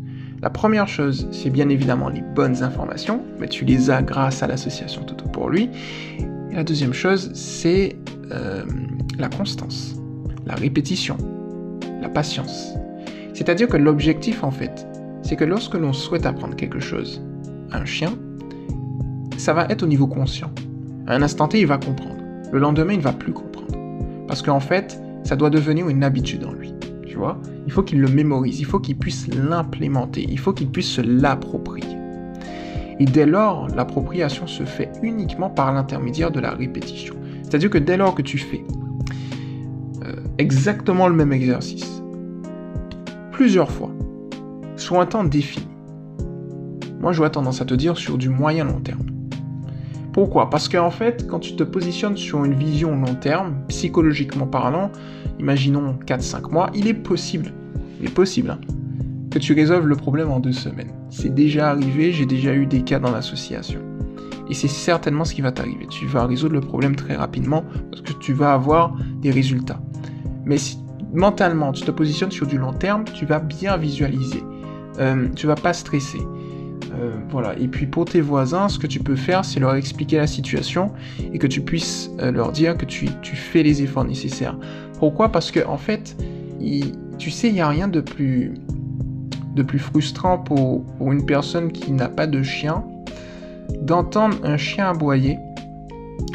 [0.43, 4.49] La première chose, c'est bien évidemment les bonnes informations, mais tu les as grâce à
[4.49, 5.71] l'association Toto pour lui.
[6.51, 7.95] Et la deuxième chose, c'est
[8.33, 8.65] euh,
[9.21, 9.95] la constance,
[10.45, 11.17] la répétition,
[12.01, 12.75] la patience.
[13.35, 14.85] C'est-à-dire que l'objectif, en fait,
[15.23, 17.23] c'est que lorsque l'on souhaite apprendre quelque chose
[17.71, 18.13] à un chien,
[19.39, 20.51] ça va être au niveau conscient.
[21.07, 22.21] À un instant T, il va comprendre.
[22.51, 23.79] Le lendemain, il va plus comprendre.
[24.27, 26.75] Parce qu'en fait, ça doit devenir une habitude en lui.
[27.67, 31.01] Il faut qu'il le mémorise, il faut qu'il puisse l'implémenter, il faut qu'il puisse se
[31.01, 31.97] l'approprier.
[32.99, 37.15] Et dès lors, l'appropriation se fait uniquement par l'intermédiaire de la répétition.
[37.43, 38.65] C'est-à-dire que dès lors que tu fais
[40.05, 42.03] euh, exactement le même exercice,
[43.31, 43.91] plusieurs fois,
[44.77, 45.67] sur un temps défini,
[47.01, 49.07] moi j'aurais tendance à te dire sur du moyen long terme,
[50.13, 50.51] pourquoi?
[50.51, 54.91] Parce qu'en fait, quand tu te positionnes sur une vision long terme, psychologiquement parlant,
[55.39, 57.53] imaginons 4-5 mois, il est possible,
[57.99, 58.61] il est possible, hein,
[59.31, 60.93] que tu résolves le problème en deux semaines.
[61.09, 63.81] C'est déjà arrivé, j'ai déjà eu des cas dans l'association.
[64.51, 65.87] Et c'est certainement ce qui va t'arriver.
[65.87, 69.81] Tu vas résoudre le problème très rapidement parce que tu vas avoir des résultats.
[70.45, 70.57] Mais
[71.15, 74.43] mentalement tu te positionnes sur du long terme, tu vas bien visualiser.
[74.99, 76.21] Euh, tu vas pas stresser.
[76.99, 77.55] Euh, voilà.
[77.59, 80.93] Et puis pour tes voisins, ce que tu peux faire, c'est leur expliquer la situation
[81.33, 84.57] et que tu puisses euh, leur dire que tu, fais les efforts nécessaires.
[84.99, 85.31] Pourquoi?
[85.31, 86.17] Parce que en fait,
[87.19, 88.55] tu sais, il n'y a rien de plus,
[89.79, 92.85] frustrant pour, une personne qui n'a pas de chien
[93.81, 95.39] d'entendre un chien aboyer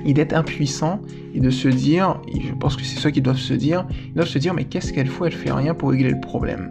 [0.05, 1.01] et d'être impuissant
[1.33, 4.27] et de se dire, je pense que c'est ça qu'ils doivent se dire, ils doivent
[4.27, 6.69] se dire mais qu'est-ce qu'elle fait Elle fait rien pour régler le problème.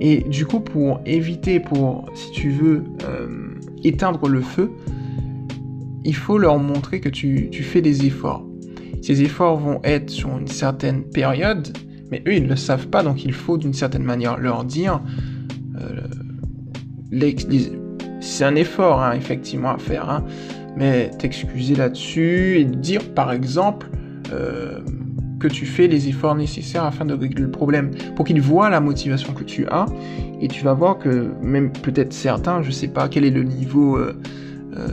[0.00, 4.70] Et du coup, pour éviter, pour, si tu veux, euh, éteindre le feu,
[6.04, 8.46] il faut leur montrer que tu, fais des efforts.
[9.02, 11.76] Ces efforts vont être sur une certaine période,
[12.10, 15.00] mais eux, ils ne le savent pas, donc il faut d'une certaine manière leur dire,
[15.80, 16.00] euh,
[18.20, 20.24] c'est un effort, hein, effectivement, à faire, hein,
[20.76, 23.88] mais t'excuser là-dessus et dire, par exemple,
[24.32, 24.80] euh,
[25.40, 28.80] que tu fais les efforts nécessaires afin de régler le problème, pour qu'ils voient la
[28.80, 29.86] motivation que tu as,
[30.40, 33.96] et tu vas voir que même peut-être certains, je sais pas quel est le niveau
[33.96, 34.14] euh,
[34.76, 34.86] euh,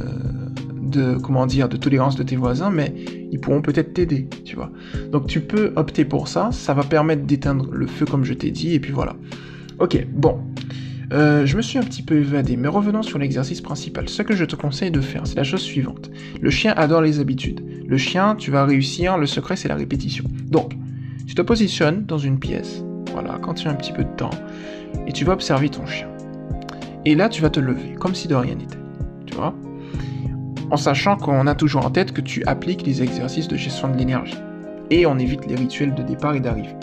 [0.82, 2.94] de comment dire de tolérance de tes voisins, mais
[3.32, 4.72] ils pourront peut-être t'aider, tu vois.
[5.12, 8.52] Donc tu peux opter pour ça, ça va permettre d'éteindre le feu comme je t'ai
[8.52, 9.16] dit, et puis voilà.
[9.80, 10.40] Ok, bon.
[11.14, 14.10] Euh, je me suis un petit peu évadé, mais revenons sur l'exercice principal.
[14.10, 16.12] Ce que je te conseille de faire, c'est la chose suivante.
[16.42, 17.64] Le chien adore les habitudes.
[17.88, 20.26] Le chien, tu vas réussir, le secret c'est la répétition.
[20.50, 20.74] Donc,
[21.26, 24.32] tu te positionnes dans une pièce, voilà, quand tu as un petit peu de temps,
[25.08, 26.10] et tu vas observer ton chien.
[27.06, 28.80] Et là, tu vas te lever, comme si de rien n'était.
[29.26, 29.56] Tu vois
[30.72, 33.98] En sachant qu'on a toujours en tête que tu appliques les exercices de gestion de
[33.98, 34.38] l'énergie.
[34.90, 36.76] Et on évite les rituels de départ et d'arrivée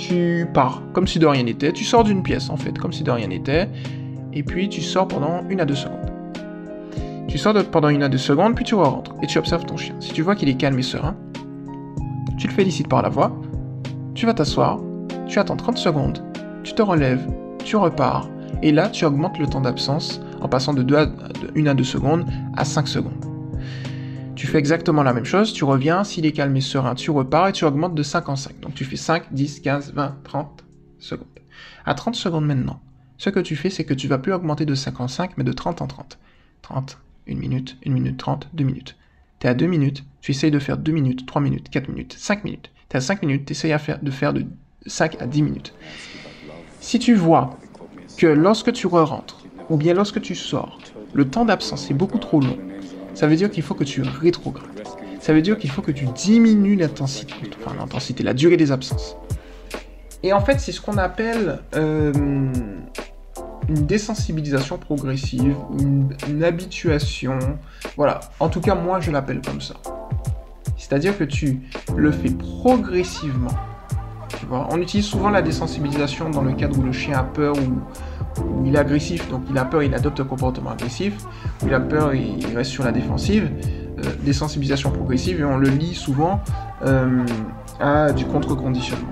[0.00, 3.02] tu pars comme si de rien n'était, tu sors d'une pièce en fait, comme si
[3.02, 3.68] de rien n'était,
[4.32, 6.10] et puis tu sors pendant une à deux secondes.
[7.28, 9.94] Tu sors pendant une à deux secondes, puis tu rentres et tu observes ton chien.
[10.00, 11.16] Si tu vois qu'il est calme et serein,
[12.38, 13.38] tu le félicites par la voix,
[14.14, 14.80] tu vas t'asseoir,
[15.28, 16.24] tu attends 30 secondes,
[16.64, 17.26] tu te relèves,
[17.62, 18.28] tu repars,
[18.62, 21.06] et là tu augmentes le temps d'absence en passant de, 2 à,
[21.56, 22.24] 1 à 2 secondes
[22.56, 23.29] à 5 secondes.
[24.40, 27.48] Tu fais exactement la même chose, tu reviens, s'il est calme et serein, tu repars
[27.48, 28.60] et tu augmentes de 5 en 5.
[28.60, 30.64] Donc tu fais 5, 10, 15, 20, 30
[30.98, 31.28] secondes.
[31.84, 32.80] À 30 secondes maintenant,
[33.18, 35.44] ce que tu fais, c'est que tu vas plus augmenter de 5 en 5, mais
[35.44, 36.18] de 30 en 30.
[36.62, 36.98] 30,
[37.28, 38.96] 1 minute, 1 minute 30, 2 minutes.
[39.40, 42.14] Tu es à 2 minutes, tu essayes de faire 2 minutes, 3 minutes, 4 minutes,
[42.16, 42.70] 5 minutes.
[42.88, 44.46] Tu es à 5 minutes, tu essayes de faire de
[44.86, 45.74] 5 à 10 minutes.
[46.80, 47.58] Si tu vois
[48.16, 50.78] que lorsque tu re-rentres, ou bien lorsque tu sors,
[51.12, 52.56] le temps d'absence est beaucoup trop long,
[53.14, 54.64] ça veut dire qu'il faut que tu rétrogrades.
[55.20, 59.16] Ça veut dire qu'il faut que tu diminues l'intensité, enfin l'intensité, la durée des absences.
[60.22, 62.12] Et en fait, c'est ce qu'on appelle euh,
[63.68, 67.38] une désensibilisation progressive, une, une, habituation.
[67.96, 69.74] Voilà, en tout cas, moi, je l'appelle comme ça.
[70.76, 71.60] C'est-à-dire que tu
[71.96, 73.54] le fais progressivement.
[74.38, 77.54] Tu vois, on utilise souvent la désensibilisation dans le cadre où le chien a peur
[77.56, 77.80] ou
[78.64, 81.14] il est agressif, donc il a peur, il adopte un comportement agressif,
[81.62, 83.50] où il a peur, il reste sur la défensive,
[83.98, 86.40] euh, des sensibilisations progressives, et on le lit souvent
[86.84, 87.24] euh,
[87.80, 89.08] à du contre-conditionnement.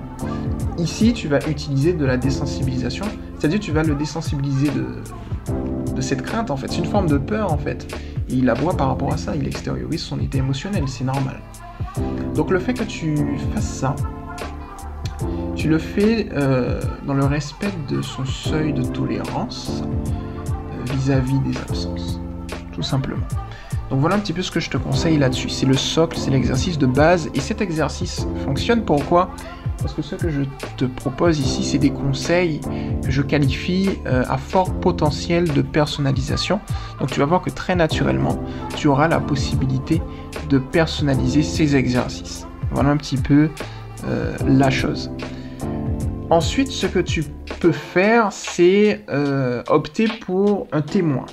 [0.77, 3.05] Ici, tu vas utiliser de la désensibilisation,
[3.37, 6.71] c'est-à-dire tu vas le désensibiliser de, de cette crainte, en fait.
[6.71, 7.93] C'est une forme de peur, en fait.
[8.29, 11.39] Et il aboie par rapport à ça, il extériorise son état émotionnel, c'est normal.
[12.35, 13.15] Donc le fait que tu
[13.53, 13.95] fasses ça,
[15.59, 21.57] tu le fais euh, dans le respect de son seuil de tolérance euh, vis-à-vis des
[21.57, 22.21] absences,
[22.71, 23.27] tout simplement.
[23.89, 25.49] Donc voilà un petit peu ce que je te conseille là-dessus.
[25.49, 27.29] C'est le socle, c'est l'exercice de base.
[27.33, 29.31] Et cet exercice fonctionne pourquoi?
[29.79, 30.43] Parce que ce que je
[30.77, 32.61] te propose ici, c'est des conseils
[33.03, 36.61] que je qualifie euh, à fort potentiel de personnalisation.
[37.01, 38.41] Donc tu vas voir que très naturellement,
[38.77, 40.01] tu auras la possibilité
[40.47, 42.47] de personnaliser ces exercices.
[42.71, 43.49] Voilà un petit peu
[44.45, 45.11] la chose.
[46.29, 47.23] Ensuite, ce que tu
[47.59, 51.25] peux faire, c'est euh, opter pour un témoin.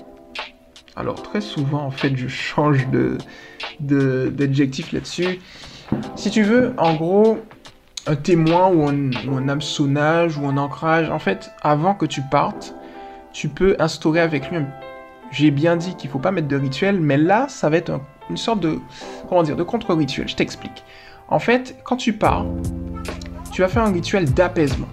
[0.96, 3.18] Alors très souvent, en fait, je change de
[3.78, 5.38] d'adjectif là-dessus.
[6.14, 7.38] Si tu veux, en gros,
[8.06, 12.74] un témoin ou un, ou hameçonnage ou un ancrage, en fait, avant que tu partes,
[13.32, 14.66] tu peux instaurer avec lui un...
[15.30, 18.00] J'ai bien dit qu'il ne faut pas mettre de rituel, mais là, ça va être
[18.30, 18.78] une sorte de...
[19.28, 20.26] Comment dire De contre-rituel.
[20.28, 20.84] Je t'explique.
[21.28, 22.46] En fait, quand tu pars,
[23.56, 24.86] tu vas faire un rituel d'apaisement.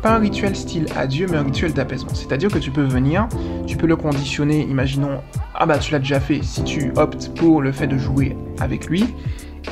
[0.00, 2.14] Pas un rituel style adieu, mais un rituel d'apaisement.
[2.14, 3.26] C'est-à-dire que tu peux venir,
[3.66, 5.20] tu peux le conditionner, imaginons,
[5.52, 8.86] ah bah tu l'as déjà fait, si tu optes pour le fait de jouer avec
[8.86, 9.04] lui.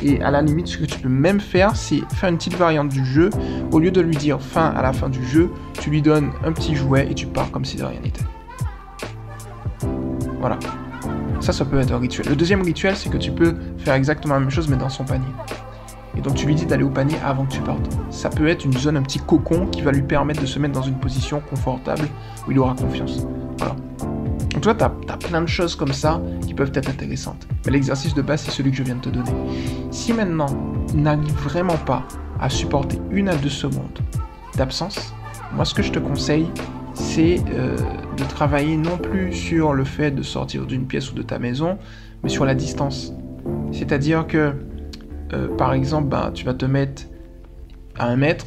[0.02, 2.88] Et à la limite, ce que tu peux même faire, c'est faire une petite variante
[2.88, 3.30] du jeu.
[3.70, 5.48] Au lieu de lui dire fin à la fin du jeu,
[5.80, 8.24] tu lui donnes un petit jouet et tu pars comme si de rien n'était.
[10.40, 10.58] Voilà.
[11.38, 12.26] Ça, ça peut être un rituel.
[12.28, 15.04] Le deuxième rituel, c'est que tu peux faire exactement la même chose, mais dans son
[15.04, 15.28] panier
[16.16, 17.88] et donc tu lui dis d'aller au panier avant que tu partes.
[18.10, 20.74] Ça peut être une zone, un petit cocon qui va lui permettre de se mettre
[20.74, 22.06] dans une position confortable
[22.46, 23.26] où il aura confiance.
[23.58, 23.76] Voilà.
[24.52, 27.46] Donc tu vois, tu as, plein de choses comme ça qui peuvent être intéressantes.
[27.64, 29.32] Mais l'exercice de base, c'est celui que je viens de te donner.
[29.90, 30.54] Si maintenant,
[30.92, 32.06] il n'arrive vraiment pas
[32.38, 33.98] à supporter une à deux secondes
[34.56, 35.14] d'absence,
[35.54, 36.48] moi ce que je te conseille,
[36.92, 37.76] c'est euh,
[38.18, 41.78] de travailler non plus sur le fait de sortir d'une pièce ou de ta maison,
[42.22, 43.14] mais sur la distance.
[43.72, 44.54] C'est-à-dire que
[45.32, 47.04] euh, par exemple, ben, tu vas te mettre
[47.98, 48.46] à un mètre,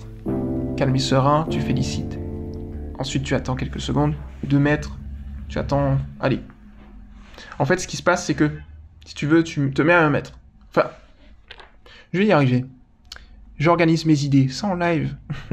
[0.77, 2.19] calme et serein, tu félicites.
[2.97, 4.97] Ensuite, tu attends quelques secondes, deux mètres,
[5.49, 5.97] tu attends.
[6.19, 6.41] Allez.
[7.59, 8.51] En fait, ce qui se passe, c'est que
[9.05, 10.39] si tu veux, tu te mets à un mètre.
[10.69, 10.89] Enfin,
[12.13, 12.65] je vais y arriver.
[13.57, 15.15] J'organise mes idées, sans live.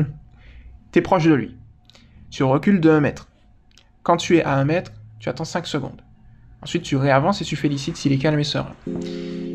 [0.93, 1.57] tu es proche de lui.
[2.31, 3.29] Tu recules de un mètre.
[4.03, 6.03] Quand tu es à un mètre, tu attends 5 secondes.
[6.63, 8.75] Ensuite, tu réavances et tu félicites s'il est calme et serein.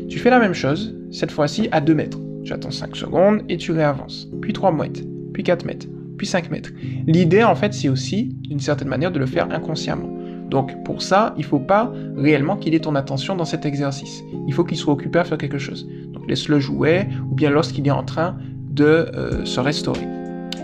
[0.08, 2.18] Tu fais la même chose, cette fois-ci à 2 mètres.
[2.44, 4.28] Tu attends 5 secondes et tu réavances.
[4.40, 5.00] Puis 3 mètres,
[5.32, 6.70] puis 4 mètres, puis 5 mètres.
[7.06, 10.08] L'idée, en fait, c'est aussi, d'une certaine manière, de le faire inconsciemment.
[10.48, 14.22] Donc, pour ça, il ne faut pas réellement qu'il ait ton attention dans cet exercice.
[14.46, 15.86] Il faut qu'il soit occupé à faire quelque chose.
[16.12, 18.36] Donc, laisse-le jouer, ou bien lorsqu'il est en train
[18.70, 20.06] de euh, se restaurer.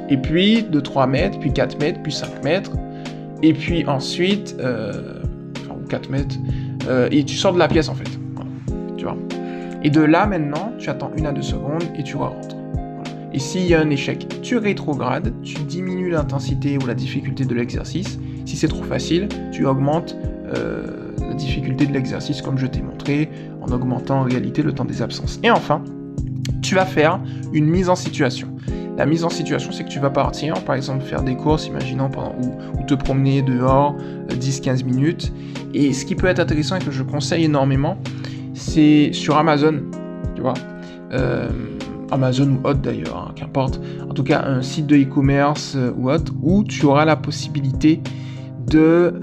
[0.08, 2.72] Et puis, de 3 mètres, puis 4 mètres, puis 5 mètres.
[3.42, 5.20] Et puis ensuite, euh,
[5.90, 6.36] 4 mètres,
[6.88, 8.08] euh, et tu sors de la pièce en fait.
[8.96, 9.18] Tu vois.
[9.84, 12.56] Et de là maintenant, tu attends une à deux secondes et tu rentres.
[13.34, 17.54] Et s'il y a un échec, tu rétrogrades, tu diminues l'intensité ou la difficulté de
[17.54, 18.18] l'exercice.
[18.46, 20.16] Si c'est trop facile, tu augmentes
[20.54, 23.28] euh, la difficulté de l'exercice comme je t'ai montré,
[23.60, 25.38] en augmentant en réalité le temps des absences.
[25.42, 25.82] Et enfin,
[26.62, 27.20] tu vas faire
[27.52, 28.48] une mise en situation.
[28.96, 32.08] La mise en situation, c'est que tu vas partir, par exemple, faire des courses, imaginons,
[32.40, 33.96] ou, te promener dehors
[34.30, 35.32] 10-15 euh, minutes.
[35.74, 37.98] Et ce qui peut être intéressant et que je conseille énormément,
[38.54, 39.82] c'est sur Amazon,
[40.34, 40.54] tu vois.
[41.12, 41.48] Euh,
[42.10, 43.80] Amazon ou autre d'ailleurs, hein, qu'importe.
[44.08, 48.00] En tout cas, un site de e-commerce euh, ou autre, où tu auras la possibilité
[48.68, 49.14] de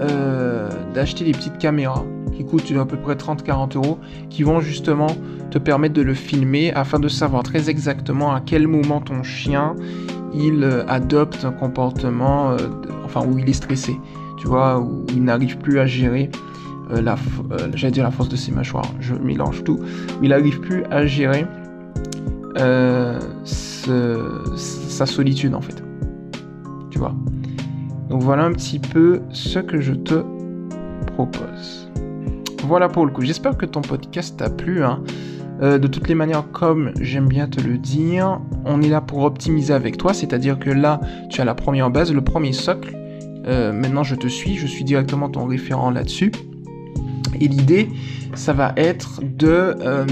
[0.94, 3.98] d'acheter des petites caméras qui coûtent à peu près 30-40 euros,
[4.30, 5.08] qui vont justement
[5.50, 9.74] te permettre de le filmer afin de savoir très exactement à quel moment ton chien
[10.34, 12.56] il euh, adopte un comportement, euh,
[13.04, 13.96] enfin où il est stressé,
[14.38, 16.30] tu vois, où il n'arrive plus à gérer
[16.92, 17.16] euh, la,
[17.74, 21.06] j'allais dire la force de ses mâchoires, je mélange tout, où il n'arrive plus à
[21.06, 21.46] gérer
[23.44, 25.82] sa solitude en fait,
[26.90, 27.14] tu vois?
[28.10, 30.22] Donc voilà un petit peu ce que je te
[31.14, 31.88] propose.
[32.64, 33.22] Voilà pour le coup.
[33.22, 34.84] J'espère que ton podcast t'a plu.
[34.84, 35.02] Hein.
[35.62, 39.22] Euh, de toutes les manières, comme j'aime bien te le dire, on est là pour
[39.22, 40.12] optimiser avec toi.
[40.12, 41.00] C'est-à-dire que là,
[41.30, 42.96] tu as la première base, le premier socle.
[43.46, 44.56] Euh, maintenant, je te suis.
[44.56, 46.32] Je suis directement ton référent là-dessus.
[47.40, 47.88] Et l'idée,
[48.34, 50.04] ça va être de euh,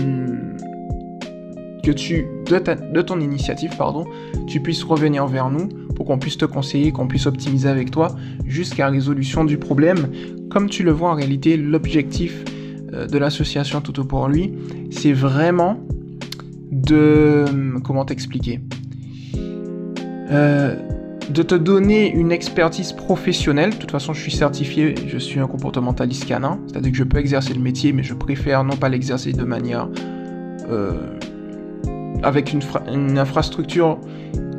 [1.82, 4.04] que tu, de, de, ton initiative, pardon,
[4.46, 8.14] tu puisses revenir vers nous pour qu'on puisse te conseiller, qu'on puisse optimiser avec toi
[8.46, 10.08] jusqu'à résolution du problème.
[10.50, 12.44] Comme tu le vois en réalité, l'objectif
[12.92, 14.52] euh, de l'association Toto pour lui,
[14.90, 15.78] c'est vraiment
[16.70, 17.44] de...
[17.84, 18.60] Comment t'expliquer?
[20.30, 20.76] Euh,
[21.30, 23.70] de te donner une expertise professionnelle.
[23.70, 27.18] De toute façon, je suis certifié, je suis un comportementaliste canin, c'est-à-dire que je peux
[27.18, 29.88] exercer le métier, mais je préfère non pas l'exercer de manière
[30.68, 30.92] euh,
[32.22, 33.98] avec une, infrastructure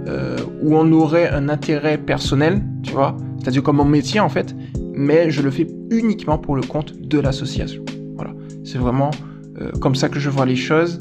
[0.08, 4.56] euh, où on aurait un intérêt personnel, tu vois, c'est-à-dire comme mon métier en fait,
[4.96, 7.84] mais je le fais uniquement pour le compte de l'association.
[8.16, 8.32] Voilà,
[8.64, 9.12] c'est vraiment
[9.60, 11.00] euh, comme ça que je vois les choses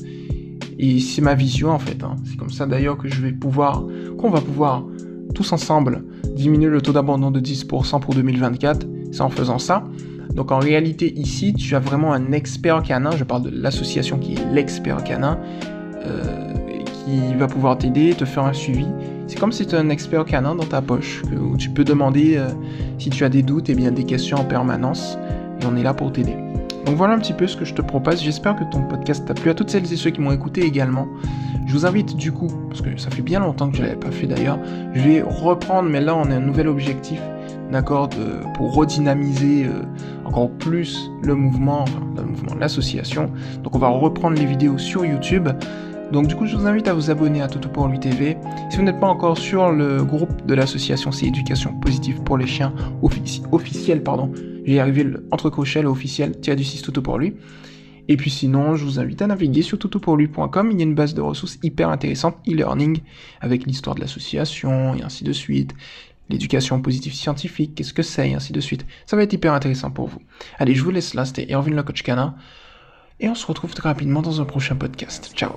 [0.78, 2.02] et c'est ma vision en fait.
[2.02, 2.16] Hein.
[2.24, 3.85] C'est comme ça d'ailleurs que je vais pouvoir,
[4.18, 4.85] qu'on va pouvoir
[5.35, 8.87] tous ensemble diminuer le taux d'abandon de 10% pour 2024.
[9.12, 9.85] C'est en faisant ça.
[10.35, 13.11] Donc en réalité ici, tu as vraiment un expert canin.
[13.12, 15.38] Je parle de l'association qui est l'expert canin.
[16.07, 16.51] Euh,
[17.05, 18.87] qui va pouvoir t'aider, te faire un suivi.
[19.27, 22.37] C'est comme si tu as un expert canin dans ta poche, où tu peux demander
[22.37, 22.49] euh,
[22.99, 25.19] si tu as des doutes et bien des questions en permanence,
[25.61, 26.37] et on est là pour t'aider.
[26.87, 28.23] Donc voilà un petit peu ce que je te propose.
[28.23, 29.51] J'espère que ton podcast t'a plu.
[29.51, 31.07] À toutes celles et ceux qui m'ont écouté également,
[31.70, 34.11] je vous invite du coup, parce que ça fait bien longtemps que je l'avais pas
[34.11, 34.59] fait d'ailleurs,
[34.92, 37.20] je vais reprendre, mais là on a un nouvel objectif,
[37.70, 38.09] d'accord,
[38.56, 39.83] pour redynamiser euh,
[40.24, 43.30] encore plus le mouvement, enfin le mouvement, l'association.
[43.62, 45.48] Donc on va reprendre les vidéos sur YouTube.
[46.11, 48.37] Donc du coup, je vous invite à vous abonner à Toto pour lui TV.
[48.68, 52.48] Si vous n'êtes pas encore sur le groupe de l'association C'est Éducation Positive pour les
[52.48, 52.72] chiens
[53.52, 54.33] officiel, pardon,
[54.64, 57.37] j'ai arrivé entre crochets officiel, tiens du 6 Toto pour lui.
[58.11, 60.73] Et puis sinon, je vous invite à naviguer sur totopourlui.com.
[60.73, 63.03] Il y a une base de ressources hyper intéressante, e-learning,
[63.40, 65.75] avec l'histoire de l'association et ainsi de suite.
[66.29, 68.85] L'éducation positive scientifique, qu'est-ce que c'est, et ainsi de suite.
[69.07, 70.18] Ça va être hyper intéressant pour vous.
[70.59, 71.85] Allez, je vous laisse là, c'était Erwin le.
[73.20, 75.31] Et on se retrouve très rapidement dans un prochain podcast.
[75.37, 75.53] Ciao.